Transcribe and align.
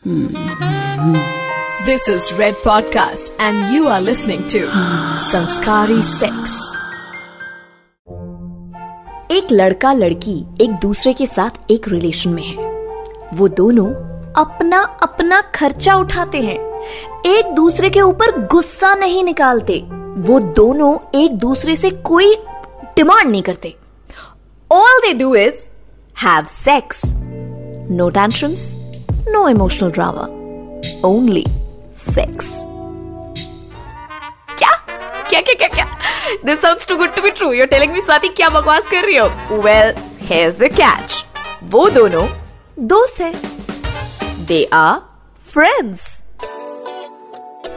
This 0.00 0.14
is 1.88 2.28
Red 2.32 2.54
Podcast, 2.66 3.24
and 3.40 3.56
you 3.72 3.82
are 3.86 4.00
listening 4.00 4.40
to 4.40 4.60
Sanskari 5.32 5.98
Sex. 5.98 6.54
एक 9.30 9.46
लड़का 9.52 9.92
लड़की 9.92 10.44
एक 10.60 10.70
दूसरे 10.72 11.12
के 11.12 11.26
साथ 11.26 11.70
एक 11.70 11.88
रिलेशन 11.88 12.30
में 12.30 12.42
है। 12.42 12.56
वो 13.34 13.48
दोनों 13.48 13.86
अपना 14.32 14.78
अपना 15.02 15.40
खर्चा 15.40 15.94
उठाते 15.94 16.38
हैं। 16.38 16.58
एक 17.26 17.54
दूसरे 17.54 17.90
के 17.90 18.00
ऊपर 18.00 18.46
गुस्सा 18.46 18.94
नहीं 18.94 19.24
निकालते। 19.24 19.84
वो 20.16 20.40
दोनों 20.40 21.20
एक 21.20 21.38
दूसरे 21.38 21.76
से 21.76 21.90
कोई 21.90 22.34
डिमांड 22.96 23.30
नहीं 23.30 23.42
करते। 23.42 23.76
All 24.72 24.98
they 24.98 25.12
do 25.12 25.34
is 25.34 25.68
have 26.22 26.44
sex 26.44 27.02
no 27.90 28.08
tensions 28.08 28.79
no 29.29 29.47
emotional 29.49 29.91
drama 29.91 30.27
only 31.07 31.43
sex 31.97 32.51
क्या 34.57 34.71
क्या 35.29 35.41
क्या 35.41 35.55
क्या 35.55 35.67
क्या 35.67 35.85
this 36.45 36.61
sounds 36.61 36.87
too 36.87 36.97
good 36.97 37.15
to 37.15 37.21
be 37.21 37.31
true 37.31 37.51
you 37.53 37.65
telling 37.67 37.93
me 37.93 38.01
Swati 38.01 38.27
क्या 38.37 38.49
बकवास 38.49 38.89
कर 38.91 39.05
रही 39.05 39.17
हो 39.17 39.61
वेल 39.61 39.93
हेयर्स 40.23 40.57
द 40.57 40.71
कैच 40.73 41.23
वो 41.71 41.89
दोनों 41.89 42.27
दोस्त 42.87 43.21
हैं 43.21 43.33
they 44.45 44.63
are 44.73 44.99
friends 45.47 46.05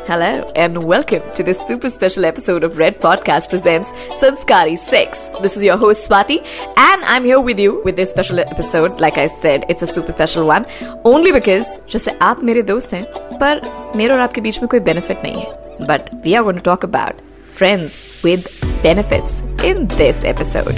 Hello 0.03 0.51
and 0.57 0.83
welcome 0.85 1.23
to 1.35 1.43
this 1.43 1.59
super 1.67 1.89
special 1.89 2.25
episode 2.25 2.65
of 2.65 2.79
Red 2.79 2.99
Podcast 3.01 3.49
presents 3.49 3.93
Sanskari 4.21 4.77
Sex. 4.77 5.31
This 5.41 5.57
is 5.57 5.63
your 5.63 5.77
host 5.77 6.09
Swati 6.09 6.39
and 6.77 7.05
I'm 7.05 7.23
here 7.25 7.39
with 7.41 7.59
you 7.61 7.81
with 7.85 7.95
this 7.97 8.11
special 8.11 8.41
episode. 8.41 8.99
Like 9.01 9.19
I 9.19 9.29
said, 9.29 9.65
it's 9.69 9.83
a 9.83 9.87
super 9.87 10.11
special 10.11 10.47
one 10.47 10.67
only 11.05 11.33
because 11.33 11.67
जैसे 11.93 12.17
आप 12.23 12.43
मेरे 12.45 12.63
दोस्त 12.71 12.93
हैं 12.95 13.05
पर 13.39 13.61
मेरे 13.97 14.15
और 14.15 14.21
आपके 14.21 14.41
बीच 14.41 14.61
में 14.63 14.69
कोई 14.69 14.81
बेनिफिट 14.91 15.23
नहीं 15.25 15.43
है 15.43 15.87
but 15.87 16.11
we 16.25 16.35
are 16.35 16.43
going 16.43 16.59
to 16.59 16.65
talk 16.71 16.85
about 16.85 17.21
friends 17.59 18.03
with 18.25 18.49
benefits 18.83 19.41
in 19.67 19.87
this 19.97 20.25
episode 20.35 20.75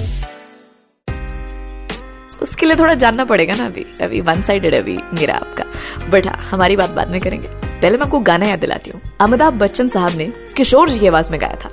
उसके 2.43 2.67
लिए 2.67 2.77
थोड़ा 2.77 2.95
जानना 3.07 3.25
पड़ेगा 3.33 3.55
ना 3.57 3.67
अभी 3.67 3.87
अभी 4.03 4.21
वन 4.29 4.43
साइडेड 4.43 4.75
अभी 4.75 4.99
मेरा 5.21 5.35
आपका 5.35 6.09
बट 6.11 6.27
हाँ 6.27 6.39
हमारी 6.51 6.77
बात 6.77 6.91
बाद 7.01 7.11
में 7.11 7.21
करेंगे 7.21 7.64
पहले 7.82 7.98
मैं 7.98 8.06
आपको 8.06 8.20
गाना 8.20 8.46
याद 8.46 8.60
दिलाती 8.60 8.92
हूँ। 8.92 9.02
अमिताभ 9.22 9.54
बच्चन 9.54 9.88
साहब 9.90 10.12
ने 10.12 10.26
किशोर 10.58 10.90
जी 10.90 11.00
की 11.00 11.08
आवाज़ 11.08 11.32
में 11.32 11.40
गाया 11.42 11.56
था। 11.56 11.70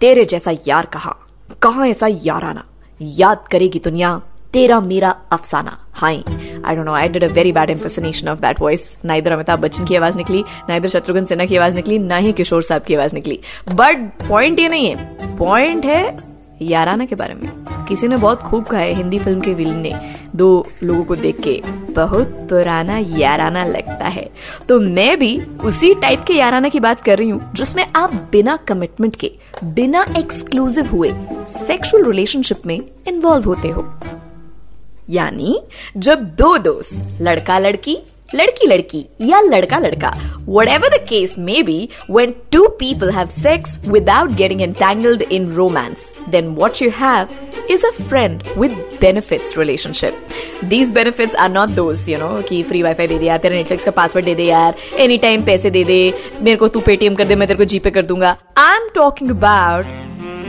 तेरे 0.00 0.24
जैसा 0.24 0.52
यार 0.66 0.86
कहा? 0.86 1.14
कहा 1.62 1.86
ऐसा 1.86 2.06
यार 2.06 2.44
आना 2.44 2.64
याद 3.00 3.48
करेगी 3.50 3.78
दुनिया, 3.78 4.20
तेरा 4.52 4.80
मेरा 4.80 5.10
अफसाना। 5.32 5.78
Hi 5.92 6.22
I 6.64 6.74
don't 6.74 6.86
know 6.86 6.92
I 6.92 7.08
did 7.08 7.24
a 7.24 7.28
very 7.28 7.52
bad 7.52 7.70
impersonation 7.70 8.28
of 8.28 8.40
that 8.40 8.60
voice 8.60 8.96
ना 9.04 9.14
इधर 9.14 9.32
अमिताभ 9.32 9.58
बच्चन 9.58 9.84
की 9.84 9.96
आवाज़ 9.96 10.16
निकली 10.16 10.44
ना 10.68 10.76
इधर 10.76 10.88
शत्रुघ्न 10.88 11.24
सिन्हा 11.24 11.46
की 11.46 11.56
आवाज़ 11.56 11.74
निकली, 11.74 11.98
ना 11.98 12.16
ही 12.16 12.32
किशोर 12.32 12.62
साहब 12.62 12.82
की 12.82 12.94
आवाज़ 12.94 13.14
निकली। 13.14 13.40
बट 13.68 14.28
पॉइंट 14.28 14.60
ये 14.60 14.68
नहीं 14.68 14.88
है। 14.88 15.36
पॉइंट 15.36 15.84
है 15.84 16.31
याराना 16.62 17.06
के 17.06 17.14
बारे 17.14 17.34
में। 17.34 17.50
किसी 17.88 18.08
ने 18.08 18.16
बहुत 18.16 18.42
खूब 18.42 18.64
कहा 18.64 18.80
है 18.80 18.94
हिंदी 18.94 19.18
फ़िल्म 19.18 19.40
के 19.40 19.54
विलन 19.54 19.76
ने। 19.76 19.92
दो 20.36 20.66
लोगों 20.82 21.04
को 21.04 21.16
देख 21.16 21.40
के 21.40 21.60
बहुत 21.92 22.28
पुराना 22.50 22.98
याराना 22.98 23.64
लगता 23.64 24.08
है। 24.08 24.28
तो 24.68 24.80
मैं 24.80 25.18
भी 25.18 25.36
उसी 25.64 25.94
टाइप 25.94 26.22
के 26.22 26.34
याराना 26.34 26.68
की 26.68 26.80
बात 26.80 27.02
कर 27.02 27.18
रही 27.18 27.28
हूँ, 27.30 27.52
जिसमें 27.54 27.84
आप 27.96 28.14
बिना 28.32 28.56
कमिटमेंट 28.68 29.16
के, 29.16 29.32
बिना 29.64 30.04
एक्सक्लूसिव 30.18 30.86
हुए 30.86 31.12
सेक्सुअल 31.48 32.04
रिलेशनशिप 32.04 32.66
में 32.66 32.78
इन्वॉल्व 33.08 33.44
होते 33.44 33.68
हो। 33.68 33.86
यानी 35.10 35.58
जब 35.96 36.22
दो 36.36 36.56
दोस्त 36.58 37.18
लड़का 37.20 37.58
लड़की 37.58 37.98
लड़की 38.34 38.66
लड़की 38.66 39.04
या 39.20 39.40
लड़का 39.40 39.78
लड़का 39.78 40.12
whatever 40.68 40.88
the 40.88 41.00
case 41.08 41.34
may 41.38 41.62
be 41.62 41.88
when 42.10 42.34
two 42.52 42.66
people 42.78 43.10
have 43.10 43.26
sex 43.28 43.78
without 43.88 44.32
getting 44.36 44.60
entangled 44.62 45.22
in 45.22 45.50
romance 45.54 46.12
then 46.30 46.48
what 46.54 46.82
you 46.82 46.90
have 46.96 47.28
is 47.70 47.86
a 47.86 47.90
friend 48.02 48.42
with 48.58 48.72
benefits 49.00 49.56
relationship 49.58 50.64
these 50.64 50.90
benefits 50.92 51.34
are 51.34 51.50
not 51.50 51.70
those 51.70 52.08
you 52.08 52.18
know 52.18 52.30
कि 52.48 52.62
free 52.62 52.82
wi 52.82 52.94
fi 52.94 53.06
दे 53.06 53.18
दिया, 53.18 53.36
तेरा 53.38 53.54
Netflix 53.56 53.84
का 53.84 53.90
password 53.90 54.24
दे 54.24 54.34
दे 54.34 54.44
यार 54.44 54.74
any 55.00 55.18
time 55.18 55.42
पैसे 55.44 55.70
दे 55.70 55.84
दे, 55.84 56.14
मेरे 56.42 56.56
को 56.56 56.68
तू 56.68 56.80
पेटीएम 56.80 57.14
कर 57.14 57.24
दे, 57.24 57.34
मैं 57.34 57.48
तेरे 57.48 57.58
को 57.58 57.64
जीपे 57.64 57.90
कर 57.90 58.06
दूँगा। 58.06 58.36
I 58.58 58.76
am 58.76 58.88
talking 58.94 59.30
about 59.30 59.84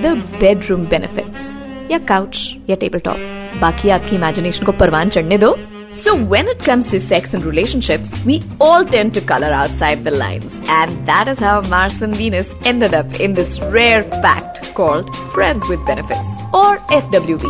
the 0.02 0.16
bedroom 0.40 0.86
benefit 0.86 1.92
या 1.92 1.98
काउच 2.08 2.56
या 2.70 2.76
टेबल 2.76 3.00
टॉप 3.00 3.60
बाकी 3.62 3.90
आपकी 3.90 4.16
इमेजिनेशन 4.16 4.66
को 4.66 4.72
परवान 4.72 5.10
चढ़ने 5.10 5.38
दो। 5.38 5.58
So, 5.96 6.16
when 6.16 6.48
it 6.48 6.60
comes 6.60 6.90
to 6.90 7.00
sex 7.00 7.34
and 7.36 7.44
relationships, 7.44 8.12
we 8.26 8.42
all 8.60 8.84
tend 8.84 9.14
to 9.14 9.22
color 9.22 9.52
outside 9.54 10.04
the 10.04 10.12
lines. 10.12 10.52
And 10.68 11.06
that 11.06 11.28
is 11.28 11.38
how 11.38 11.62
Mars 11.64 12.02
and 12.02 12.16
Venus 12.16 12.50
ended 12.66 12.96
up 12.96 13.20
in 13.20 13.36
this 13.36 13.62
rare 13.76 14.04
pact 14.04 14.74
called 14.74 15.14
Friends 15.34 15.68
with 15.68 15.86
Benefits, 15.86 16.42
or 16.52 16.78
FWB, 16.90 17.46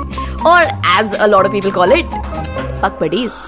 or 0.46 0.62
as 0.84 1.16
a 1.20 1.28
lot 1.28 1.46
of 1.46 1.54
people 1.54 1.72
call 1.72 1.90
it, 1.92 2.06
Fuck 2.82 3.00
Buddies. 3.00 3.40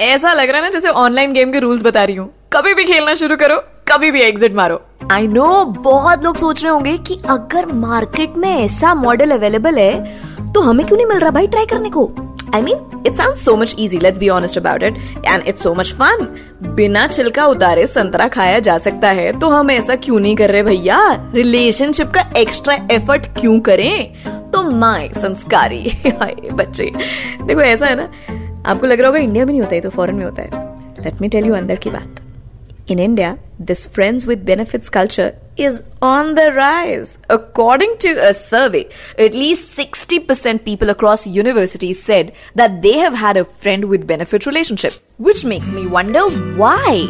ऐसा 0.00 0.32
लग 0.32 0.50
रहा 0.50 0.56
है 0.56 0.62
ना 0.62 0.70
जैसे 0.70 0.88
online 0.88 1.32
game 1.32 1.52
के 1.52 1.58
rules 1.60 1.82
बता 1.82 2.04
रही 2.04 2.16
हूँ 2.16 2.30
कभी 2.52 2.72
भी 2.74 2.84
खेलना 2.84 3.14
शुरू 3.14 3.36
करो 3.36 3.58
कभी 3.88 4.10
भी 4.10 4.20
एग्जिट 4.22 4.54
मारो 4.54 4.80
आई 5.12 5.26
नो 5.28 5.64
बहुत 5.64 6.24
लोग 6.24 6.36
सोच 6.36 6.62
रहे 6.62 6.72
होंगे 6.72 6.96
कि 7.08 7.20
अगर 7.30 7.66
मार्केट 7.82 8.36
में 8.44 8.48
ऐसा 8.50 8.94
मॉडल 8.94 9.30
अवेलेबल 9.38 9.78
है 9.78 10.52
तो 10.52 10.60
हमें 10.60 10.84
क्यों 10.86 10.96
नहीं 10.96 11.06
मिल 11.06 11.18
रहा 11.20 11.30
भाई 11.30 11.46
ट्राई 11.54 11.66
करने 11.66 11.90
को 11.96 12.06
I 12.54 12.56
mean, 12.56 13.02
it 13.06 13.12
sounds 13.12 13.40
so 13.48 13.52
much 13.56 13.72
easy, 13.74 13.98
let's 13.98 14.18
be 14.18 14.28
honest 14.28 14.56
about 14.56 14.82
it. 14.82 14.94
And 15.26 15.46
it's 15.48 15.66
so 15.66 15.74
much 15.74 15.94
fun. 15.94 16.26
बिना 16.66 17.06
छिलका 17.06 17.46
उतारे 17.46 17.86
संतरा 17.86 18.28
खाया 18.28 18.58
जा 18.58 18.78
सकता 18.78 19.08
है 19.08 19.40
तो 19.40 19.48
हम 19.48 19.70
ऐसा 19.70 19.96
क्यों 19.96 20.20
नहीं 20.20 20.36
कर 20.36 20.50
रहे 20.50 20.62
भैया? 20.62 21.30
रिलेशनशिप 21.34 22.06
का 22.06 22.30
एक्स्ट्रा 22.36 22.88
एफर्ट 22.92 23.26
क्यों 23.26 23.60
करें? 23.60 24.14
तो 24.50 24.62
माए 24.62 25.08
संस्कारी 25.08 25.92
बच्चे। 26.52 26.92
देखो 27.44 27.60
ऐसा 27.60 27.86
है 27.86 27.94
ना 27.96 28.12
आपको 28.70 28.86
लग 28.86 28.98
रहा 28.98 29.08
होगा 29.08 29.20
इंडिया 29.20 29.44
में 29.44 29.52
नहीं 29.52 29.62
होता 29.62 29.74
है 29.74 29.80
तो 29.80 29.90
फॉरेन 29.90 30.16
में 30.16 30.24
होता 30.24 30.42
है। 30.42 30.50
लेट 31.04 31.20
मी 31.20 31.28
टेल 31.28 31.44
यू 31.44 31.54
अंदर 31.54 31.76
की 31.76 31.90
बात। 31.90 32.16
In 32.90 32.98
India 32.98 33.36
this 33.60 33.94
friends 33.94 34.28
with 34.28 34.46
benefits 34.50 34.90
culture 34.96 35.30
is 35.56 35.82
on 36.02 36.34
the 36.34 36.52
rise. 36.52 37.18
According 37.30 37.96
to 37.98 38.10
a 38.28 38.34
survey, 38.34 38.88
at 39.18 39.34
least 39.34 39.78
60% 39.78 40.64
people 40.64 40.90
across 40.90 41.26
universities 41.26 42.02
said 42.02 42.32
that 42.54 42.82
they 42.82 42.98
have 42.98 43.14
had 43.14 43.36
a 43.36 43.44
friend 43.44 43.86
with 43.86 44.06
benefit 44.06 44.46
relationship, 44.46 44.94
which 45.18 45.44
makes 45.44 45.70
me 45.70 45.86
wonder 45.86 46.28
why. 46.56 47.08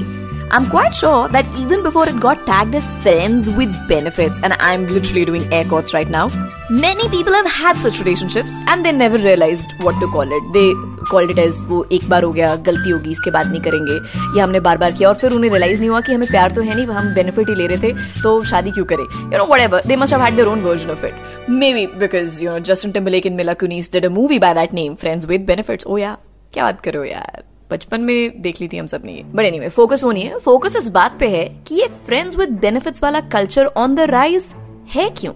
I'm 0.50 0.68
quite 0.70 0.94
sure 0.94 1.28
that 1.28 1.46
even 1.58 1.82
before 1.82 2.08
it 2.08 2.20
got 2.20 2.46
tagged 2.46 2.74
as 2.74 2.92
friends 3.02 3.50
with 3.50 3.72
benefits, 3.88 4.38
and 4.42 4.52
I'm 4.54 4.86
literally 4.86 5.24
doing 5.24 5.52
air 5.52 5.64
quotes 5.64 5.94
right 5.94 6.08
now, 6.08 6.28
many 6.70 7.08
people 7.08 7.32
have 7.32 7.50
had 7.50 7.76
such 7.76 7.98
relationships 7.98 8.50
and 8.68 8.84
they 8.84 8.92
never 8.92 9.18
realized 9.18 9.72
what 9.80 9.98
to 10.00 10.06
call 10.08 10.30
it. 10.30 10.52
They 10.52 10.93
called 11.10 11.32
it 11.34 11.40
as 11.42 11.64
वो 11.66 11.82
एक 11.92 12.08
बार 12.08 12.22
हो 12.22 12.32
गया, 12.32 12.54
गलती 12.66 12.90
होगी, 12.90 13.10
इसके 13.10 13.30
बाद 13.30 13.50
नहीं 13.50 13.60
करेंगे। 13.60 13.98
या 14.38 14.44
हमने 14.44 14.60
बार 14.60 14.78
बार 14.78 14.92
किया 14.92 15.08
और 15.08 15.14
फिर 15.14 15.32
उन्हें 15.32 15.50
रियलाइज़ 15.50 15.80
नहीं 15.80 15.90
हुआ 15.90 16.00
कि 16.00 16.12
हमें 16.12 16.28
प्यार 16.28 16.50
तो 16.50 16.62
है 16.62 16.74
नहीं, 16.74 16.86
हम 16.86 17.14
बेनिफिट 17.14 17.48
ही 17.48 17.54
ले 17.54 17.66
रहे 17.66 17.78
थे 17.78 17.92
तो 18.22 18.42
शादी 18.44 18.70
क्यों 18.70 18.84
करें? 18.84 19.04
You 19.04 19.38
know 19.38 19.46
whatever. 19.46 19.80
They 19.88 19.98
must 20.02 20.16
have 20.16 20.26
had 20.26 20.38
their 20.38 20.50
own 20.52 20.62
version 20.66 20.94
of 20.94 21.08
it. 21.08 21.14
Maybe 21.62 21.86
because, 22.02 22.38
you 22.42 22.52
know, 22.52 22.60
Justin 22.68 22.92
Timberlake 22.92 23.26
and 23.30 23.42
Mila 23.42 23.54
Kunis 23.62 23.90
did 23.96 24.04
a 24.04 24.14
movie 24.18 24.38
by 24.44 24.52
that 24.60 24.78
name, 24.78 24.94
Friends 25.02 25.32
with 25.32 25.50
Benefits. 25.50 25.86
Oh 25.86 25.98
yeah. 26.02 26.16
क्या 26.52 26.64
बात 26.64 26.80
करो 26.80 27.04
यार। 27.04 27.42
बचपन 27.70 28.00
में 28.00 28.40
देख 28.42 28.60
ली 28.60 28.68
थी 28.68 28.76
हम 28.76 28.86
सबने 28.86 29.22
बट 29.34 29.44
एनीवे 29.44 29.68
फोकस 29.68 30.04
वो 30.04 30.10
नहीं 30.12 30.24
है। 30.24 30.38
फोकस 30.38 30.76
इस 30.76 30.88
बात 30.88 31.16
पे 31.20 31.28
है 31.28 31.44
कि 31.66 31.74
ये 31.74 31.86
फ्रेंड्स 32.06 32.36
विद 32.38 32.50
बेनिफिट्स 32.60 33.02
वाला 33.02 33.20
कल्चर 33.32 33.66
ऑन 33.66 33.94
द 33.94 34.00
राइज 34.10 34.46
है 34.94 35.08
क्यों? 35.10 35.32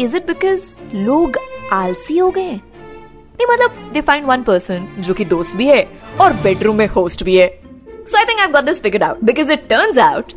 इज़ 0.00 0.16
इट 0.16 0.26
बिकॉज़ 0.26 0.62
लोग 0.94 1.38
आलसी 1.72 2.18
हो 2.18 2.30
गए 2.30 2.60
नहीं 3.36 3.46
मतलब 3.52 3.92
दे 3.92 4.00
फाइंड 4.00 4.26
वन 4.26 4.42
पर्सन 4.42 4.88
जो 4.98 5.14
कि 5.14 5.24
दोस्त 5.34 5.56
भी 5.56 5.66
है 5.66 5.82
और 6.20 6.32
बेडरूम 6.42 6.76
में 6.76 6.86
होस्ट 6.96 7.22
भी 7.24 7.36
है 7.36 7.48
so 8.08 8.18
I 8.18 8.24
think 8.24 8.40
I 8.40 8.48
got 8.52 8.64
this 8.64 8.82
figured 8.82 9.02
out 9.02 9.24
because 9.24 9.52
it 9.52 9.68
turns 9.68 9.98
out 9.98 10.32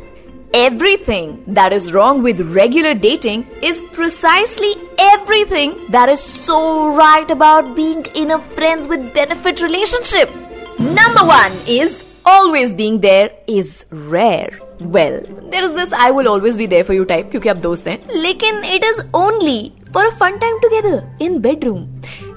Everything 0.54 1.44
that 1.46 1.74
is 1.74 1.92
wrong 1.92 2.22
with 2.22 2.40
regular 2.56 2.94
dating 2.94 3.46
is 3.60 3.84
precisely 3.92 4.76
everything 4.98 5.74
that 5.90 6.08
is 6.08 6.22
so 6.22 6.88
right 6.88 7.30
about 7.30 7.76
being 7.76 8.06
in 8.14 8.30
a 8.30 8.38
friends 8.38 8.88
with 8.88 9.12
benefit 9.12 9.60
relationship. 9.60 10.30
Number 10.78 11.26
one 11.26 11.52
is 11.66 12.02
always 12.24 12.72
being 12.72 12.98
there 13.00 13.30
is 13.46 13.84
rare. 13.90 14.58
Well, 14.80 15.20
there 15.50 15.62
is 15.62 15.74
this 15.74 15.92
I 15.92 16.10
will 16.12 16.28
always 16.28 16.56
be 16.56 16.64
there 16.64 16.84
for 16.84 16.94
you 16.94 17.04
type 17.04 17.30
क्योंकि 17.30 17.48
आप 17.48 17.56
दोस्त 17.56 17.88
हैं 17.88 17.98
लेकिन 18.22 18.62
it 18.78 18.84
is 18.84 19.04
only 19.22 19.58
for 19.92 20.06
a 20.06 20.12
fun 20.22 20.40
time 20.46 20.58
together 20.64 20.96
in 21.20 21.40
bedroom. 21.42 21.86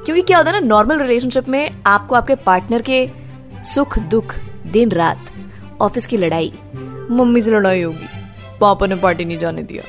क्योंकि 0.05 0.21
क्या 0.21 0.37
होता 0.37 0.51
है 0.51 0.59
ना 0.59 0.67
नॉर्मल 0.67 0.99
रिलेशनशिप 0.99 1.49
में 1.49 1.69
आपको 1.87 2.15
आपके 2.15 2.35
पार्टनर 2.45 2.81
के 2.81 3.07
सुख 3.73 3.97
दुख 4.11 4.35
दिन 4.67 4.91
रात 4.91 5.31
ऑफ़िस 5.81 6.05
की 6.07 6.17
लड़ाई 6.17 6.51
मम्मी 6.75 7.41
से 7.41 7.51
लड़ाई 7.51 7.81
होगी 7.81 8.07
पापा 8.61 8.87
ने 8.87 8.95
पार्टी 8.95 9.25
नहीं 9.25 9.37
जाने 9.39 9.63
दिया। 9.63 9.83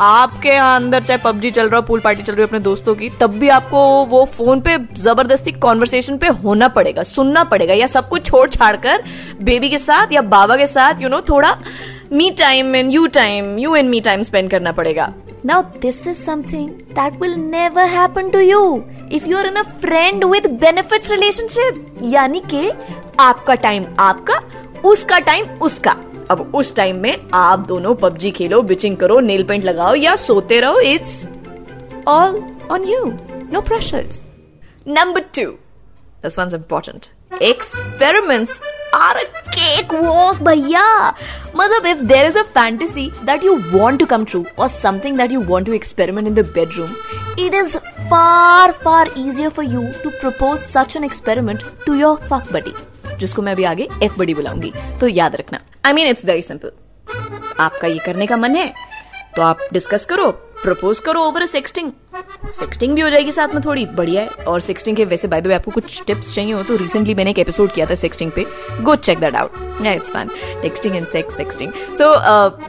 आपके 0.00 0.48
यहाँ 0.48 0.76
अंदर 0.76 1.02
चाहे 1.02 1.18
पबजी 1.24 1.50
चल 1.50 1.68
रहा 1.68 1.76
हो 1.76 1.86
पूल 1.86 2.00
पार्टी 2.00 2.22
चल 2.22 2.32
रही 2.32 2.42
हो 2.42 2.46
अपने 2.46 2.58
दोस्तों 2.60 2.94
की 2.94 3.08
तब 3.20 3.30
भी 3.38 3.48
आपको 3.48 3.82
वो 4.06 4.24
फ़ोन 4.36 4.60
पे 4.60 4.76
ज़बरदस्ती 4.96 5.52
कॉन्वर्सेशन 5.52 6.18
पे 6.18 6.28
होना 6.44 6.68
पड़ेगा 6.68 7.02
सुनना 7.02 7.44
पड़ेगा 7.44 7.74
या 7.74 7.86
सब 7.86 8.08
कुछ 8.08 8.26
छोड़ 8.26 8.48
छाड़ 8.50 8.76
कर 8.76 9.02
बेबी 9.42 9.70
के 9.70 9.78
साथ 9.78 10.12
या 10.12 10.22
बाबा 10.30 10.56
के 10.56 10.66
साथ 10.66 10.94
यू 10.94 11.00
you 11.00 11.10
नो 11.10 11.16
know, 11.16 11.28
थोड़ा 11.28 11.56
me 12.12 12.30
time 12.38 12.74
and 12.76 12.92
you 12.92 13.06
time 13.14 13.58
you 13.58 13.74
and 13.76 13.90
me 13.90 14.00
time 14.00 14.22
spend 14.22 14.50
करना 14.50 14.72
पड़ेगा। 14.72 15.12
Now 15.46 15.62
this 15.80 16.06
is 16.06 16.22
something 16.22 16.68
that 16.68 17.20
will 17.20 17.34
never 17.34 17.84
happen 17.88 18.30
to 18.30 18.38
you 18.38 18.62
if 19.12 19.26
you 19.28 19.38
are 19.38 19.46
in 19.46 19.54
a 19.54 19.62
friend 19.62 20.24
with 20.24 20.46
benefits 20.60 21.10
relationship 21.10 21.98
यानी 22.02 22.42
कि 22.50 22.70
आपका 23.20 23.54
time 23.54 23.86
आपका, 23.98 24.40
उसका 24.84 25.18
time 25.18 25.46
उसका। 25.62 25.96
अब 26.30 26.52
उस 26.54 26.74
टाइम 26.76 26.96
में 26.96 27.16
आप 27.34 27.58
दोनों 27.58 27.94
पबजी 27.94 28.30
खेलो 28.30 28.62
बिचिंग 28.62 28.96
करो 28.96 29.18
नेल 29.20 29.42
पेंट 29.44 29.64
लगाओ 29.64 29.94
या 29.94 30.14
सोते 30.16 30.60
रहो 30.60 30.80
it's 30.80 31.28
all 32.08 32.42
on 32.70 32.84
you 32.84 33.04
no 33.52 33.60
pressures 33.60 34.26
number 34.88 35.20
two 35.20 35.50
this 36.22 36.38
one's 36.38 36.54
important 36.54 37.06
experiments 37.42 38.60
are 38.94 39.16
a 39.16 39.41
cake 39.54 39.94
walk 39.94 40.42
भैया 40.42 40.84
मतलब 41.56 41.86
if 41.86 42.02
there 42.04 42.26
is 42.26 42.38
a 42.38 42.42
fantasy 42.54 43.10
that 43.24 43.44
you 43.44 43.56
want 43.70 44.00
to 44.00 44.06
come 44.06 44.24
true 44.24 44.44
और 44.58 44.68
something 44.68 45.16
that 45.18 45.32
you 45.32 45.40
want 45.44 45.66
to 45.66 45.72
experiment 45.72 46.28
in 46.28 46.34
the 46.34 46.46
bedroom 46.54 46.94
it 47.46 47.54
is 47.54 47.76
far 48.10 48.72
far 48.84 49.10
easier 49.18 49.48
for 49.48 49.64
you 49.64 49.82
to 50.02 50.10
propose 50.10 50.58
such 50.58 50.96
an 50.96 51.04
experiment 51.04 51.62
to 51.86 51.94
your 51.94 52.16
fuck 52.30 52.52
buddy 52.52 52.74
जिसको 53.18 53.42
मैं 53.42 53.52
अभी 53.52 53.64
आगे 53.64 53.88
F 54.02 54.18
बडी 54.18 54.34
बुलाऊँगी। 54.34 54.72
तो 55.00 55.08
याद 55.08 55.36
रखना। 55.36 55.58
I 55.86 55.92
mean 55.92 56.06
it's 56.06 56.24
very 56.26 56.42
simple 56.42 56.72
आपका 57.60 57.88
ये 57.88 57.98
करने 58.06 58.26
का 58.26 58.36
मन 58.36 58.56
है 58.56 58.72
तो 59.36 59.42
आप 59.42 59.58
डिस्कस 59.72 60.04
करो। 60.06 60.30
प्रपोज 60.62 60.98
करो 61.00 61.20
ओवर 61.20 61.44
सेक्सटिंग 61.46 61.90
सेक्सटिंग 62.54 62.94
भी 62.94 63.00
हो 63.00 63.08
जाएगी 63.10 63.32
साथ 63.32 63.54
में 63.54 63.62
थोड़ी 63.64 63.84
बढ़िया 63.96 64.22
है। 64.22 64.44
और 64.48 64.60
सेक्सटिंग 64.60 64.96
के 64.96 65.04
वैसे 65.04 65.28
बाय 65.28 65.40
द 65.40 65.46
वे 65.46 65.54
आपको 65.54 65.70
कुछ 65.70 66.02
टिप्स 66.06 66.34
चाहिए 66.34 66.52
हो 66.52 66.62
तो 66.62 66.76
रिसेंटली 66.76 67.14
मैंने 67.14 67.30
एक 67.30 67.38
एपिसोड 67.38 67.72
किया 67.72 67.86
था 67.86 67.94
सेक्सटिंग 67.94 68.30
पे। 68.32 68.44
Go 68.82 68.96
check 68.96 69.18
that 69.20 69.34
out 69.34 69.86
it's 69.86 70.10
fun 70.12 70.30
texting 70.62 70.96
and 70.96 71.06
sex 71.06 71.36
sexting 71.36 71.72
so 71.98 72.14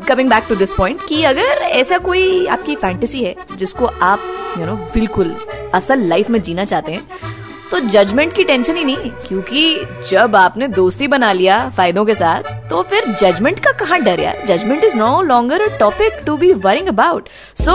coming 0.07 0.29
back 0.29 0.43
to 0.49 0.55
this 0.55 0.73
point 0.73 1.07
कि 1.07 1.23
अगर 1.23 1.61
ऐसा 1.81 1.97
कोई 2.07 2.45
आपकी 2.47 2.75
फैंटेसी 2.75 3.23
है 3.23 3.35
जिसको 3.55 3.85
आप 3.85 4.19
यू 4.57 4.63
you 4.63 4.65
नो 4.65 4.75
know, 4.75 4.93
बिल्कुल 4.93 5.35
असल 5.73 6.07
लाइफ 6.07 6.29
में 6.29 6.41
जीना 6.41 6.63
चाहते 6.63 6.91
हैं 6.91 7.31
तो 7.73 7.79
जजमेंट 7.81 8.33
की 8.35 8.43
टेंशन 8.43 8.75
ही 8.75 8.83
नहीं, 8.85 9.09
क्योंकि 9.27 9.61
जब 10.09 10.35
आपने 10.35 10.67
दोस्ती 10.69 11.07
बना 11.07 11.31
लिया 11.33 11.57
फायदों 11.77 12.03
के 12.05 12.13
साथ 12.15 12.69
तो 12.69 12.81
फिर 12.83 13.05
जजमेंट 13.11 13.59
का 13.59 13.71
कहा 13.79 13.97
डर 13.97 14.19
यार? 14.19 14.43
Judgment 14.47 14.83
is 14.83 14.95
no 14.97 15.21
longer 15.21 15.61
a 15.61 15.77
topic 15.79 16.21
to 16.25 16.35
be 16.37 16.51
worrying 16.65 16.87
about 16.87 17.29
so 17.61 17.73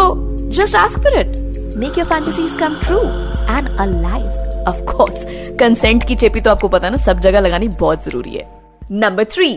just 0.51 0.77
ask 0.77 1.01
for 1.03 1.19
it 1.21 1.77
make 1.79 1.99
your 1.99 2.07
fantasies 2.09 2.57
come 2.61 2.77
true 2.85 3.01
and 3.01 3.69
alive 3.81 4.65
of 4.69 4.85
course 4.93 5.25
consent 5.61 6.07
की 6.09 6.15
चेपी 6.15 6.41
तो 6.41 6.51
आपको 6.51 6.69
पता 6.69 6.91
ना, 6.91 6.97
सब 6.99 7.21
जगह 7.21 7.41
लगानी 7.41 7.69
बहुत 7.71 8.05
ज़रूरी 8.05 8.31
है. 8.31 8.49
Number 8.93 9.25
three 9.35 9.53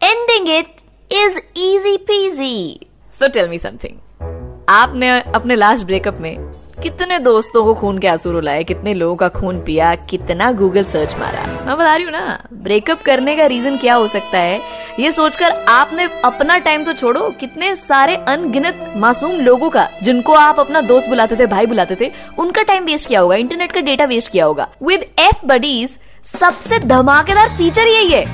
ending 0.00 0.48
it 0.48 0.76
is 1.10 1.38
easy 1.58 1.96
peasy 2.08 2.80
so 3.12 3.28
tell 3.28 3.48
me 3.48 3.58
something 3.58 4.66
आपने 4.70 5.18
अपने 5.34 5.56
लास्ट 5.56 5.86
ब्रेकअप 5.86 6.18
में 6.20 6.36
कितने 6.82 7.18
दोस्तों 7.18 7.64
को 7.64 7.74
खून 7.74 7.98
के 7.98 8.08
आँसू 8.08 8.30
रुलाए, 8.32 8.64
कितने 8.64 8.92
लोगों 8.94 9.14
का 9.16 9.28
खून 9.28 9.60
पिया, 9.60 9.94
कितना 10.10 10.50
गूगल 10.52 10.84
सर्च 10.84 11.14
मारा। 11.14 11.44
मैं 11.66 11.76
बता 11.76 11.94
रही 11.94 12.04
हूँ 12.04 12.12
ना 12.12 12.38
ब्रेकअप 12.52 13.00
करने 13.02 13.36
का 13.36 13.46
रीजन 13.46 13.76
क्या 13.76 13.94
हो 13.94 14.06
सकता 14.06 14.38
है? 14.38 14.60
ये 15.00 15.10
सोचकर 15.10 15.52
आपने 15.68 16.08
अपना 16.24 16.58
टाइम 16.58 16.84
तो 16.84 16.92
छोड़ो, 16.92 17.28
कितने 17.30 17.74
सारे 17.76 18.16
अनगिनत 18.16 18.92
मासूम 18.96 19.32
लोगों 19.40 19.70
का, 19.70 19.88
जिनको 20.02 20.34
आप 20.34 20.60
अपना 20.60 20.80
दोस्त 20.80 21.08
बुलाते 21.08 21.36
थे, 21.36 21.46
भाई 21.46 21.66
बुलाते 21.66 21.96
थे, 22.00 22.10
उनका 22.38 22.62
टाइम 22.62 22.84
वेस्ट 22.84 23.08
किया 23.08 23.20
होगा 23.20 23.36
इंटरनेट 23.36 23.72
का 23.72 23.80
डेटा 23.80 24.04
वेस्ट 24.04 24.32
किया 24.32 24.44
होगा। 24.44 24.68
विद 24.82 25.04
एफ़ 25.18 25.46
बडीज 25.46 25.98
सबसे 26.32 26.78
धमाकेदार 26.78 27.48
फीचर 27.48 27.88
यही 27.88 28.10
है। 28.10 28.24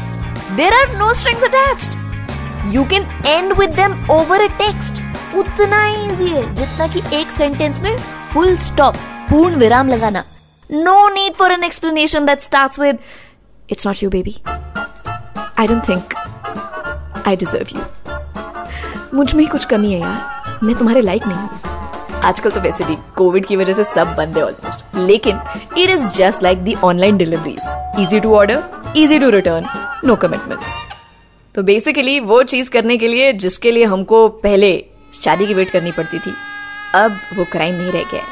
There 0.56 0.75
are 0.75 0.96
no 0.96 1.12
strings 1.14 1.44
attached 1.44 2.75
you 2.75 2.85
can 2.85 3.06
end 3.26 3.52
with 3.52 3.75
them 3.75 3.93
over 4.11 4.43
a 4.43 4.49
text 4.58 5.02
उतना 5.37 5.87
इजी 6.05 6.29
है, 6.29 6.55
जितना 6.55 6.87
कि 6.87 7.00
एक 7.17 7.31
सेंटेंस 7.31 7.82
में 7.82 7.96
फुल 8.35 8.57
स्टॉप 8.59 8.95
पूर्ण 9.31 9.57
विराम 9.57 9.89
लगाना। 9.89 10.23
No 10.71 11.09
need 11.09 11.35
for 11.35 11.53
an 11.53 11.65
explanation 11.65 12.25
that 12.27 12.41
starts 12.41 12.79
with 12.81 12.99
it's 13.71 13.87
not 13.87 14.03
you 14.03 14.09
baby 14.11 14.35
I 15.59 15.67
don't 15.67 15.89
think 15.89 16.15
I 17.27 17.37
deserve 17.37 17.77
you 17.77 17.83
मुझमें 19.17 19.43
ही 19.43 19.47
कुछ 19.51 19.65
कमी 19.65 19.93
है 19.93 20.01
यार। 20.01 20.59
मैं 20.63 20.75
तुम्हारे 20.79 21.01
लायक 21.01 21.27
नहीं 21.27 21.39
हूँ। 21.39 22.21
आजकल 22.25 22.51
तो 22.51 22.61
वैसे 22.61 22.85
भी 22.85 22.97
कोविड 23.17 23.47
की 23.47 23.57
वजह 23.57 23.73
से 23.73 23.85
सब 23.85 24.15
बंद 24.17 24.37
है 24.39 24.45
ऑलमोस्ट 24.45 24.97
लेकिन 24.97 25.41
it 25.79 25.91
is 25.91 26.09
just 26.17 26.43
like 26.43 26.65
the 26.65 26.75
online 26.85 27.17
deliveries 27.17 28.01
easy 28.01 28.21
to 28.21 28.35
order 28.37 28.93
easy 28.97 29.19
to 29.19 29.29
return 29.31 29.67
no 30.07 30.17
commitments 30.17 30.73
तो 31.55 31.63
बेसिकली 31.63 32.19
वो 32.33 32.43
चीज़ 32.55 32.71
करने 32.71 32.97
के 32.99 33.09
लिए 33.09 33.33
जिसके 33.45 33.71
लिए 33.71 33.85
हमको 33.85 34.27
पहले 34.43 34.73
शादी 35.23 35.47
की 35.47 35.55
वेट 35.55 35.71
करनी 35.71 35.93
पड़ती 35.93 36.19
थी 36.19 36.35
अब 36.94 37.19
वो 37.37 37.44
क्राइम 37.52 37.75
नहीं 37.75 37.93
रह 37.93 38.11
गया। 38.12 38.23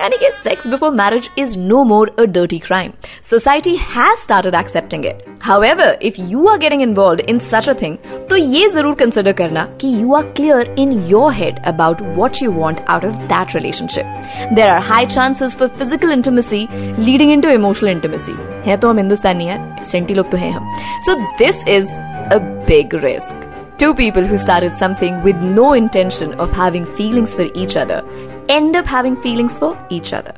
यानी 0.00 0.16
कि 0.16 0.30
sex 0.32 0.66
before 0.66 0.90
marriage 0.90 1.28
is 1.38 1.58
no 1.58 1.82
more 1.84 2.14
a 2.18 2.24
dirty 2.34 2.58
crime 2.58 2.92
society 3.22 3.74
has 3.76 4.18
started 4.18 4.54
accepting 4.54 5.04
it 5.06 5.24
however 5.42 5.98
if 6.02 6.20
you 6.20 6.46
are 6.48 6.58
getting 6.58 6.82
involve 6.82 7.20
in 7.28 7.38
such 7.50 7.68
a 7.68 7.72
thing 7.82 7.96
तो 8.30 8.36
ये 8.36 8.68
ज़रूर 8.68 8.94
कंसिडर 8.94 9.32
करना 9.32 9.64
कि 9.80 9.92
you 10.00 10.14
are 10.14 10.22
clear 10.36 10.74
in 10.78 10.92
your 11.08 11.32
head 11.32 11.58
about 11.66 12.00
what 12.16 12.42
you 12.42 12.52
want 12.52 12.80
out 12.88 13.04
of 13.04 13.16
that 13.32 13.54
relationship 13.54 14.50
there 14.54 14.68
are 14.68 14.80
high 14.82 15.06
chances 15.06 15.56
for 15.58 15.68
physical 15.68 16.12
intimacy 16.12 16.66
leading 16.98 17.32
in 17.32 17.40
to 17.40 17.48
emotional 17.50 17.90
intimacy 17.90 18.34
है 18.64 18.76
तो 18.76 18.90
हम 18.90 18.98
हिंदुस्तानी 18.98 19.46
है, 19.46 19.82
senti 19.84 20.14
लोग 20.14 20.30
तो 20.30 20.36
हैं 20.36 20.52
हम। 20.52 20.76
So 21.06 21.14
this 21.38 21.66
is 21.68 21.90
a 21.90 22.38
big 22.68 22.94
risk 23.04 23.46
Two 23.80 23.94
people 23.94 24.26
who 24.26 24.36
started 24.36 24.76
something 24.76 25.22
with 25.22 25.36
no 25.42 25.72
intention 25.72 26.32
of 26.34 26.52
having 26.52 26.84
feelings 26.96 27.32
for 27.34 27.44
each 27.54 27.76
other 27.82 28.00
end 28.48 28.76
up 28.80 28.86
having 28.86 29.14
feelings 29.16 29.56
for 29.56 29.70
each 29.88 30.10
other. 30.12 30.34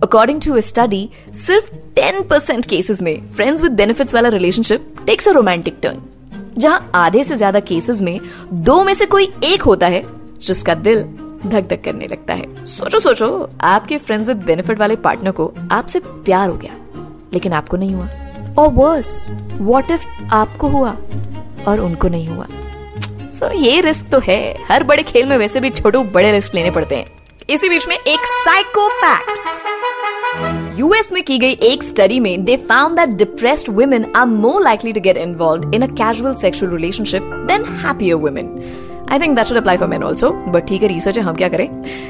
According 0.00 0.40
to 0.46 0.54
a 0.54 0.62
study, 0.62 1.00
सिर्फ़ 1.34 1.68
10% 1.98 2.66
cases 2.66 3.02
में 3.02 3.26
friends 3.26 3.62
with 3.62 3.72
benefits 3.72 4.14
वाला 4.14 4.28
relationship 4.28 4.86
takes 5.06 5.28
a 5.28 5.32
romantic 5.32 5.78
turn 5.82 6.00
जहाँ 6.58 6.90
आधे 6.94 7.24
से 7.24 7.36
ज़्यादा 7.36 7.60
cases 7.60 8.00
में 8.02 8.18
दो 8.52 8.82
में 8.84 8.94
से 8.94 9.06
कोई 9.06 9.28
एक 9.44 9.62
होता 9.62 9.86
है 9.86 10.02
जिसका 10.40 10.74
दिल 10.74 11.02
धक 11.46 11.68
धक 11.70 11.82
करने 11.84 12.06
लगता 12.06 12.34
है। 12.34 12.64
सोचो 12.64 13.00
सोचो 13.00 13.28
आपके 13.60 13.98
फ्रेंड्स 13.98 14.28
विद 14.28 14.44
बेनिफिट 14.46 14.78
वाले 14.78 14.96
पार्टनर 14.96 15.30
को 15.30 15.52
आपसे 15.72 16.00
प्यार 16.00 16.48
हो 16.48 16.56
गया 16.56 16.76
लेकिन 17.32 17.52
आपको 17.52 17.76
नहीं 17.76 17.94
हुआ। 17.94 18.08
और 18.58 18.68
वर्स 18.72 19.30
व्हाट 19.52 19.90
इफ़ 19.90 20.06
आपको 20.32 20.68
हुआ? 20.68 20.96
और 21.68 21.80
उनको 21.80 22.08
नहीं 22.08 22.28
हुआ। 22.28 22.46
सो 23.38 23.50
ये 23.52 23.80
रिस्क 23.80 24.10
तो 24.12 24.18
है। 24.18 24.56
हर 24.68 24.82
बड़े 24.82 25.02
खेल 25.02 25.26
में 25.26 25.36
वैसे 25.38 25.60
भी 25.60 25.70
छोटे 25.70 25.98
बड़े 25.98 26.32
रिस्क 26.32 26.54
लेने 26.54 26.70
पड़ते 26.70 26.94
हैं। 26.94 27.06
इसी 27.50 27.68
बीच 27.68 27.88
में 27.88 27.96
एक 27.96 28.20
साइको 28.26 28.88
फैक्ट 29.00 29.42
यूएस 30.78 31.10
में 31.12 31.22
की 31.22 31.38
गई 31.38 31.52
एक 31.62 31.82
स्टडी 31.84 32.18
में 32.20 32.44
they 32.44 32.56
found 32.68 32.96
that 32.96 33.08
depressed 33.08 33.68
women 33.70 34.06
are 34.16 34.26
more 34.26 34.62
likely 34.62 34.92
to 34.92 35.00
get 35.00 35.16
involve 35.16 35.74
in 35.74 35.82
a 35.82 35.86
casual 35.86 36.34
sexual 36.34 36.72
relationship 36.72 37.22
than 37.48 37.64
happier 37.84 38.14
women 38.14 38.48
I 39.10 39.18
think 39.20 39.36
that 39.36 39.46
should 39.46 39.56
apply 39.56 39.76
for 39.76 39.88
men 39.88 40.02
also 40.02 40.30
but 40.30 40.66
ठीक 40.68 40.82
है 40.82 40.88
research 40.88 41.18
है, 41.18 41.24
हम 41.24 41.34
क्या 41.34 41.48
करें? 41.48 41.68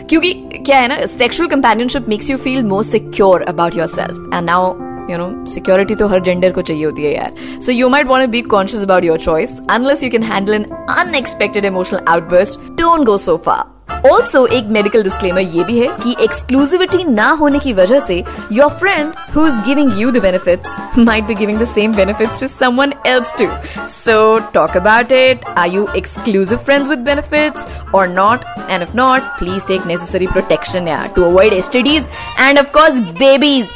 क्योंकि 0.09 0.33
क्या 0.67 0.79
है 0.79 0.89
ना 0.89 1.05
sexual 1.07 1.49
companionship 1.49 2.09
makes 2.09 2.31
you 2.31 2.37
feel 2.37 2.63
more 2.63 2.83
secure 2.83 3.43
about 3.43 3.77
yourself 3.87 4.31
and 4.35 4.45
now 4.45 4.73
you 5.11 5.19
know 5.19 5.45
security 5.55 5.95
तो 5.95 6.09
हर 6.09 6.21
जेंडर 6.23 6.51
को 6.53 6.63
चाहिए 6.63 6.85
होती 6.85 7.05
है 7.05 7.15
यार. 7.15 7.35
So 7.61 7.73
you 7.73 7.89
might 7.89 8.07
want 8.07 8.31
be 8.31 8.43
conscious 8.57 8.83
about 8.83 9.05
your 9.05 9.19
choice 9.21 9.59
unless 9.71 10.03
you 10.05 10.11
can 10.11 10.23
handle 10.23 10.55
an 10.55 10.65
unexpected 10.99 11.65
emotional 11.65 12.01
outburst 12.09 12.61
don't 12.81 13.07
go 13.07 13.17
so 13.19 13.37
far 13.47 13.73
also 14.07 14.45
एक 14.47 14.65
medical 14.73 15.03
disclaimer 15.03 15.41
ये 15.55 15.65
भी 15.65 15.79
है 15.79 15.87
कि 16.03 16.15
एक्सक्लूसिविटी 16.25 17.05
ना 17.05 17.29
होने 17.41 17.59
की 17.59 17.73
वजह 17.73 18.01
से 18.01 18.17
your 18.53 18.69
friend 18.81 19.13
who 19.35 19.47
is 19.47 19.61
giving 19.67 20.01
you 20.01 20.11
the 20.11 20.23
benefits 20.23 20.77
might 20.99 21.25
be 21.25 21.35
giving 21.35 21.59
the 21.61 21.69
same 21.69 21.95
benefits 21.97 22.41
to 22.41 22.49
someone 22.49 22.93
else 23.07 23.35
too 23.39 23.47
so 23.91 24.17
talk 24.55 24.77
about 24.77 25.13
it 25.13 25.45
are 25.57 25.69
you 25.69 25.87
exclusive 25.97 26.59
friends 26.59 26.91
with 26.91 26.99
benefits 27.05 27.67
और 27.95 28.09
not 28.09 28.45
and 28.71 28.83
if 28.83 28.97
not 28.97 29.39
please 29.39 29.67
take 29.69 29.87
necessary 29.87 30.27
protection 30.27 30.95
to 31.17 31.25
avoid 31.25 31.53
STDs 31.53 32.09
and 32.41 32.59
of 32.59 32.73
course 32.73 33.01
babies 33.19 33.71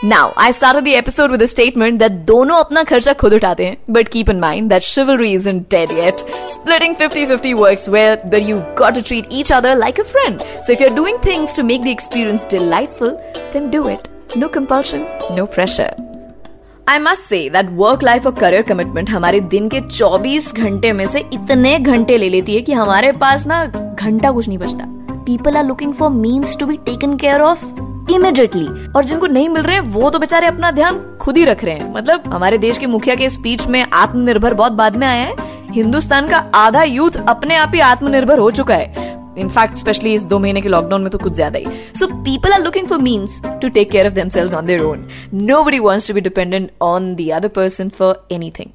Now, 0.00 0.32
I 0.36 0.52
started 0.52 0.84
the 0.84 0.94
episode 0.94 1.32
with 1.32 1.42
a 1.42 1.48
statement 1.48 1.98
that 1.98 2.18
दोनों 2.26 2.56
अपना 2.64 2.82
खर्चा 2.88 3.12
खुद 3.20 3.32
उठाते 3.34 3.64
हैं 3.66 3.94
but 3.94 4.10
keep 4.10 4.28
in 4.32 4.38
mind 4.42 4.70
that 4.72 4.84
chivalry 4.88 5.30
isn't 5.38 5.64
dead 5.74 5.90
yet. 5.90 6.22
Splitting 6.56 6.94
50-50 7.00 7.54
works 7.60 7.88
well, 7.94 8.14
but 8.34 8.44
you've 8.48 8.68
got 8.80 8.94
to 8.98 9.02
treat 9.08 9.26
each 9.38 9.50
other 9.56 9.74
like 9.74 9.98
a 9.98 10.04
friend. 10.04 10.44
So 10.66 10.72
if 10.74 10.84
you're 10.84 10.94
doing 10.98 11.18
things 11.24 11.52
to 11.54 11.64
make 11.70 11.82
the 11.82 11.90
experience 11.90 12.44
delightful, 12.44 13.18
then 13.52 13.72
do 13.72 13.88
it. 13.88 14.08
No 14.36 14.48
compulsion, 14.58 15.04
no 15.40 15.48
pressure. 15.56 15.90
I 16.88 16.98
must 16.98 17.22
say 17.28 17.38
that 17.50 17.70
work 17.78 18.02
life 18.02 18.26
और 18.26 18.34
career 18.34 18.62
commitment 18.68 19.10
हमारे 19.10 19.40
दिन 19.54 19.68
के 19.68 19.80
24 19.88 20.52
घंटे 20.56 20.92
में 20.92 21.04
से 21.06 21.20
इतने 21.32 21.78
घंटे 21.78 22.16
ले 22.18 22.28
लेती 22.30 22.54
है 22.54 22.62
कि 22.62 22.72
हमारे 22.72 23.12
पास 23.24 23.46
ना 23.46 23.64
घंटा 23.66 24.30
कुछ 24.30 24.48
नहीं 24.48 24.58
बचता 24.58 24.86
people 25.26 25.56
are 25.56 25.64
looking 25.64 25.92
for 25.94 26.10
means 26.10 26.56
to 26.60 26.66
be 26.66 26.76
taken 26.86 27.16
care 27.16 27.40
of 27.40 27.64
immediately 28.10 28.66
और 28.88 29.04
जिनको 29.04 29.26
नहीं 29.26 29.48
मिल 29.48 29.62
रहे 29.62 29.76
हैं 29.76 29.82
वो 29.84 30.10
तो 30.10 30.18
बेचारे 30.18 30.46
अपना 30.46 30.70
ध्यान 30.70 30.98
खुद 31.20 31.36
ही 31.36 31.44
रख 31.44 31.64
रहे 31.64 31.74
हैं। 31.74 31.92
मतलब 31.94 32.26
हमारे 32.32 32.58
देश 32.58 32.78
के 32.78 32.86
मुखिया 32.86 33.14
के 33.16 33.28
स्पीच 33.30 33.66
में 33.66 33.84
आत्मनिर्भर 33.84 34.54
बहुत 34.54 34.72
बाद 34.74 34.96
में 34.96 35.06
आया 35.06 35.24
है। 35.24 35.72
हिंदुस्तान 35.72 36.28
का 36.28 36.36
आधा 36.56 36.82
यूथ 36.82 37.16
अपने 37.28 37.56
आप 37.56 37.72
ही 37.74 37.80
आत्मनिर्भर 37.82 38.38
हो 38.38 38.50
चुका 38.50 38.74
है। 38.74 39.06
इनफैक्ट 39.38 39.78
स्पेशली 39.78 40.12
इस 40.14 40.24
दो 40.24 40.38
महीने 40.38 40.60
के 40.60 40.68
लॉकडाउन 40.68 41.02
में 41.02 41.10
तो 41.10 41.18
कुछ 41.18 41.32
ज़्यादा 41.32 41.58
ही। 41.58 41.66
So 41.94 42.06
people 42.24 42.52
are 42.52 42.62
looking 42.62 42.86
for 42.88 42.98
means 42.98 43.40
to 43.62 43.68
take 43.68 43.90
care 43.90 44.06
of 44.06 44.14
themselves 44.14 44.54
on 44.54 44.66
their 44.66 44.82
own 44.82 45.06
nobody 45.64 45.78
wants 45.78 46.08
to 46.08 46.14
be 46.14 46.20
dependent 46.20 46.70
on 46.82 47.14
the 47.14 47.28
other 47.30 47.48
person 47.56 47.88
for 47.88 48.26
anything 48.32 48.70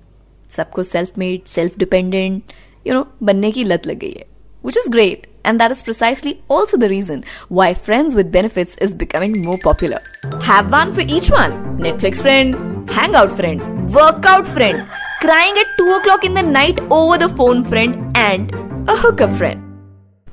सबको 0.55 0.83
self 0.83 1.17
made 1.17 1.45
self 1.47 1.77
dependent 1.79 2.53
you 2.85 2.93
know 2.93 3.05
बनने 3.23 3.51
की 3.51 3.63
लत 3.63 3.87
लग 3.87 3.99
गई 3.99 4.11
है 4.11 4.25
which 4.65 4.77
is 4.77 4.91
great. 4.91 5.27
And 5.45 5.59
that 5.59 5.71
is 5.71 5.83
precisely 5.83 6.41
also 6.47 6.77
the 6.77 6.89
reason 6.89 7.25
why 7.50 7.73
Friends 7.73 8.15
with 8.15 8.31
Benefits 8.31 8.75
is 8.77 8.95
becoming 8.95 9.41
more 9.41 9.57
popular. 9.57 10.00
Have 10.41 10.71
one 10.71 10.91
for 10.93 11.01
each 11.01 11.29
one. 11.29 11.51
Netflix 11.77 12.21
friend, 12.21 12.89
hangout 12.89 13.35
friend, 13.35 13.93
workout 13.93 14.47
friend, 14.47 14.88
crying 15.19 15.57
at 15.57 15.67
2 15.77 15.89
o'clock 15.95 16.23
in 16.23 16.33
the 16.33 16.41
night 16.41 16.79
over 16.91 17.17
the 17.17 17.29
phone 17.29 17.63
friend, 17.63 18.15
and 18.15 18.53
a 18.89 18.95
hookup 18.95 19.35
friend. 19.38 19.62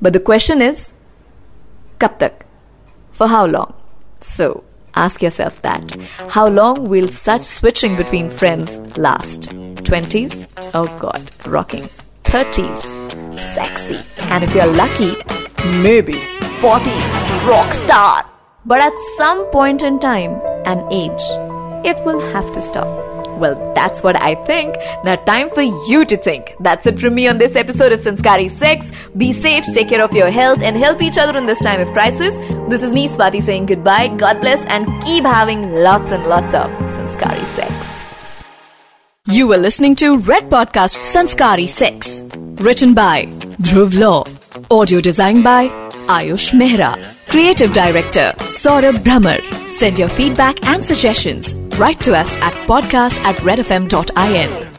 But 0.01 0.13
the 0.13 0.19
question 0.19 0.61
is, 0.61 0.93
kab? 1.99 2.33
For 3.11 3.27
how 3.27 3.45
long? 3.45 3.73
So, 4.21 4.63
ask 4.95 5.21
yourself 5.21 5.61
that. 5.61 5.91
How 6.29 6.47
long 6.47 6.89
will 6.89 7.07
such 7.07 7.43
switching 7.43 7.95
between 7.97 8.29
friends 8.29 8.77
last? 8.97 9.49
20s? 9.83 10.47
Oh 10.73 10.87
god, 10.99 11.21
rocking. 11.45 11.87
30s? 12.31 13.37
Sexy. 13.37 13.97
And 14.31 14.45
if 14.45 14.55
you're 14.55 14.65
lucky, 14.65 15.17
maybe 15.81 16.13
40s, 16.63 17.45
rock 17.45 17.73
star. 17.73 18.25
But 18.65 18.79
at 18.79 18.93
some 19.17 19.45
point 19.47 19.81
in 19.81 19.99
time 19.99 20.39
and 20.65 20.81
age, 20.93 21.25
it 21.85 22.01
will 22.05 22.21
have 22.31 22.53
to 22.53 22.61
stop. 22.61 22.87
Well, 23.37 23.73
that's 23.75 24.01
what 24.01 24.15
I 24.15 24.35
think. 24.45 24.77
Now, 25.03 25.17
time 25.17 25.49
for 25.49 25.61
you 25.61 26.05
to 26.05 26.15
think. 26.15 26.53
That's 26.61 26.87
it 26.87 26.99
from 26.99 27.15
me 27.15 27.27
on 27.27 27.37
this 27.37 27.57
episode 27.57 27.91
of 27.91 27.99
Sanskari 27.99 28.49
Sex. 28.49 28.93
Be 29.17 29.33
safe, 29.33 29.65
take 29.65 29.89
care 29.89 30.01
of 30.01 30.13
your 30.13 30.29
health, 30.29 30.61
and 30.61 30.77
help 30.77 31.01
each 31.01 31.17
other 31.17 31.37
in 31.37 31.47
this 31.47 31.59
time 31.59 31.81
of 31.81 31.89
crisis. 31.89 32.33
This 32.69 32.81
is 32.81 32.93
me, 32.93 33.07
Swati, 33.09 33.41
saying 33.41 33.65
goodbye. 33.65 34.07
God 34.07 34.39
bless, 34.39 34.63
and 34.67 34.85
keep 35.03 35.25
having 35.25 35.73
lots 35.73 36.11
and 36.11 36.23
lots 36.27 36.53
of 36.53 36.69
Sanskari. 36.91 37.40
You 39.31 39.47
were 39.47 39.57
listening 39.57 39.95
to 39.95 40.17
Red 40.17 40.49
Podcast 40.49 40.97
Sanskari 41.05 41.65
6. 41.67 42.23
Written 42.65 42.93
by 42.93 43.25
Dhruv 43.67 43.97
Law. 43.97 44.25
Audio 44.69 44.99
designed 44.99 45.43
by 45.43 45.69
Ayush 46.17 46.51
Mehra. 46.53 46.91
Creative 47.29 47.71
Director 47.71 48.33
Saurabh 48.39 49.01
Brahmer. 49.03 49.39
Send 49.69 49.99
your 49.99 50.09
feedback 50.09 50.65
and 50.65 50.83
suggestions. 50.83 51.53
Write 51.79 52.01
to 52.01 52.13
us 52.15 52.33
at 52.37 52.53
podcast 52.67 53.19
at 53.21 53.37
redfm.in. 53.37 54.70